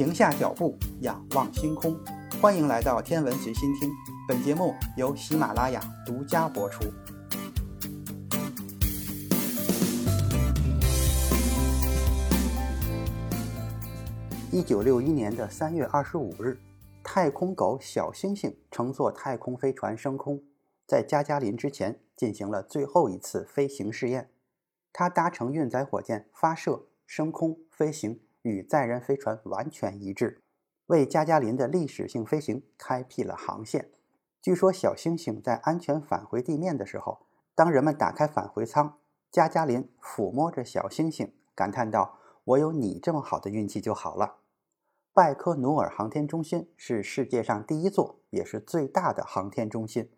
[0.00, 1.94] 停下脚步，仰望星空。
[2.40, 3.90] 欢迎来到天文随心听，
[4.26, 6.86] 本节目由喜马拉雅独家播出。
[14.50, 16.58] 一九六一年的三月二十五日，
[17.04, 20.42] 太空狗小星星乘坐太空飞船升空，
[20.86, 24.30] 在加加林之前进行了最后一次飞行试验。
[24.94, 28.18] 它搭乘运载火箭发射、升空、飞行。
[28.42, 30.40] 与载人飞船完全一致，
[30.86, 33.90] 为加加林的历史性飞行开辟了航线。
[34.40, 38.98] 据说小星星在安全返回地面的时候，当人们打开返回舱，
[39.30, 44.36] 加加林抚摸着小星星，感叹道：“我有你这么好的运气就好了。”
[45.12, 50.08] 拜科努尔航天中心是世界上第一座也是最大的航天中心，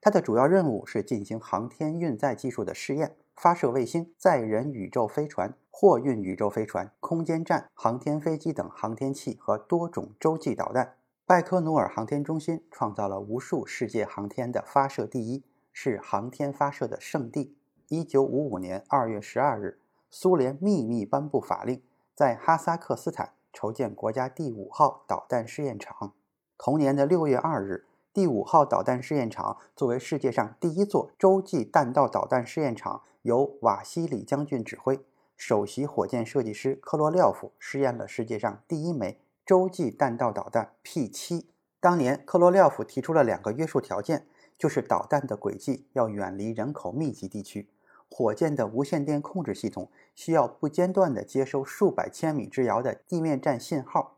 [0.00, 3.16] 它的主要任务是进行航天运载技术的试验。
[3.36, 10.94] 发射卫星、载人宇宙飞船、货运宇宙飞船、空间站、航天飞机等航天器和多种洲际导弹。
[11.26, 17.54] 拜科努尔航天中心创造了无数世界航天的发射第一，是航天发射的圣地。
[17.88, 19.78] 一九五五年二月十二日，
[20.08, 21.82] 苏联秘密颁布法令，
[22.14, 26.14] 在哈萨克斯坦筹建国家第五号导弹试验场。
[26.56, 27.84] 同年的六月二日。
[28.14, 35.04] 第五号导弹试验场作为世界上第一座洲际弹道导弹试验场，由瓦西里将军指挥，
[35.36, 41.44] 首席火箭设计师科罗廖夫试验了世界上第一枚洲际弹道导弹 P7。
[41.78, 44.26] 当年，科罗廖夫提出了两个约束条件，
[44.58, 47.68] 就是导弹的轨迹要远离人口密集地区，
[48.10, 54.16] 火箭的无线电控制系统需要不间断地接收数百千米之遥的地面站信号。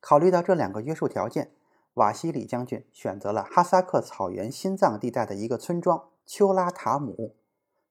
[0.00, 1.52] 考虑到这两个约束条件。
[1.94, 7.34] 瓦西里将军选择了哈萨克草原心脏地带的一个村庄丘拉塔姆。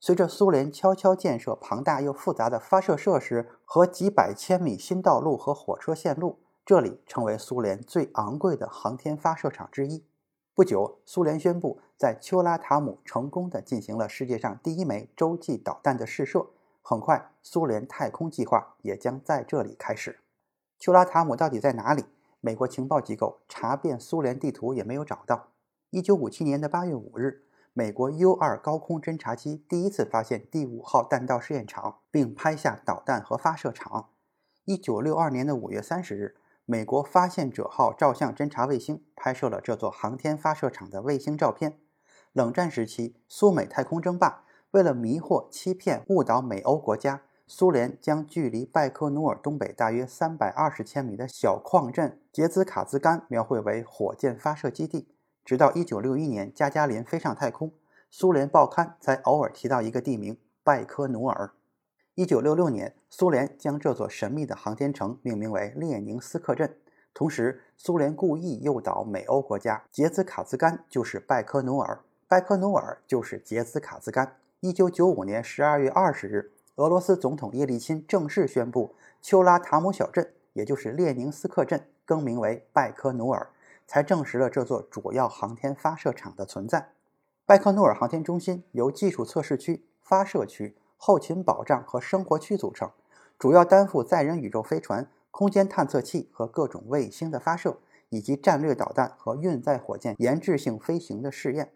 [0.05, 10.03] 随着苏联悄悄建设庞大又复杂的发射设施和几百千米新道路和火车线路，这里成为苏联最昂贵的航天发射场之一。
[10.53, 16.45] 不久，苏联宣布在丘拉塔姆成功地进行了世界上第一枚洲际导弹的试射。
[16.83, 20.19] 很快，苏联太空计划也将在这里开始。
[20.77, 22.05] 丘拉塔姆到底在哪里？
[22.41, 25.47] 美国情报机构查遍苏联地图也没有找到。
[25.89, 27.41] 一九五七年的八月五日，
[27.77, 34.11] 美国 U 二高空侦察机第一次发现第五号弹道试验场，并拍下导弹和发射场。
[34.63, 41.77] 一九六二年的五月三十日，美国发现者号照相侦察卫星拍摄了这座航天发射场的卫星照片。
[42.31, 47.23] 冷战时期，苏美太空争霸，为了迷惑、欺骗、误导美欧国家。
[47.45, 55.09] 苏联将距离拜科努尔东北大约三百二十千米的小矿镇杰兹卡兹干描绘为火箭发射基地，
[55.45, 57.71] 直到一九六一年加加林飞上太空，
[58.09, 61.51] 苏联报刊才偶尔提到一个地名拜科努尔。
[62.15, 66.75] 一九六六年，苏联将这座神秘的航天城命名为列宁斯克镇，
[67.13, 74.37] 同时，苏联故意诱导美欧国家，杰兹卡兹干就是拜科努尔，拜科努尔就是杰兹卡兹干。
[74.61, 76.51] 一九九五年十二月二十日。
[76.77, 83.47] 俄罗斯总统叶利钦正式宣布，丘拉塔姆小镇，也就是列宁斯克镇，更名为拜科努尔，
[83.87, 86.89] 才证实了这座主要航天发射场的存在。
[87.45, 92.89] 拜科努尔航天中心由技术测试区、发射区、后勤保障和生活区组成，
[93.37, 97.77] 主要担负载人宇宙飞船、空间探测器和各种卫星的发射，
[98.09, 101.73] 以及战略导弹和运载火箭研制性飞行的试验。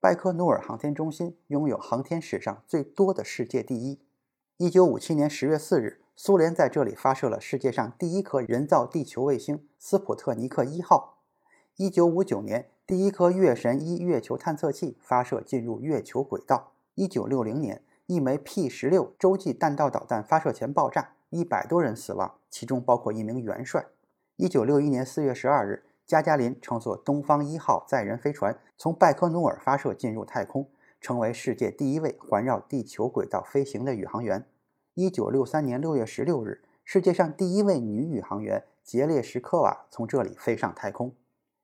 [0.00, 4.00] 拜科努尔航天中心拥有航天史上最多的世界第一。
[4.56, 11.19] 一九五七年十月四日，苏联在这里发射了世界上第一颗人造地球卫星斯普特尼克一号。
[11.82, 16.72] 一九五九年，第一颗月神一月球探测器发射进入月球轨道。
[16.94, 23.86] 一九六零年，一枚 P 十六洲际弹道导弹发射前爆炸，一百多人死亡，其中包括一名元帅。
[24.36, 30.68] 一九六一年四月十二日，加加林乘坐东方一号载人飞船从拜科努尔发射进入太空。
[31.00, 34.44] 成为世界第一位环绕地球轨道飞行的宇航员。
[34.92, 41.14] 一九六三年六月十六日，世界上第一位女宇航员杰列什科娃从这里飞上太空。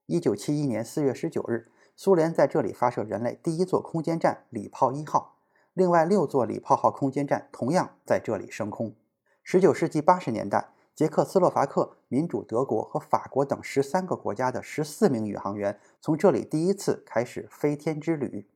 [0.06, 1.66] 一九七一年四月十九日，
[1.96, 5.38] 苏联在这里发射人类第一座空间站礼炮一号。
[5.74, 8.94] 另外六座礼炮号空间站同样在这里升空。
[9.42, 18.48] 十九世纪八十年代，捷克斯洛伐克、民主德国和法国等十三个国家的十四名宇航员从这里第一次开始飞天之旅。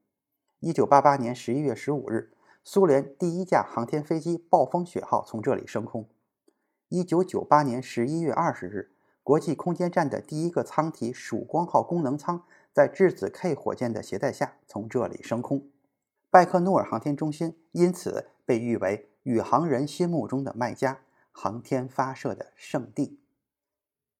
[0.60, 2.30] 一九八八年十一月十五日，
[2.62, 6.08] 苏联第一架航天飞机“暴风雪号”从这里升空。
[6.90, 15.68] 一九九八年十一月二十日，国际空间站的第一个舱体“曙光号”功能舱在质子 K 火箭的携带下从这里升空。
[16.30, 21.02] 拜克努尔航天中心因此被誉为宇航人心目中的卖家，
[21.32, 23.20] 航天发射的圣地。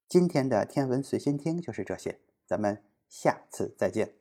[0.08, 4.19] 今天的天文随心听就是这些，咱们下次再见。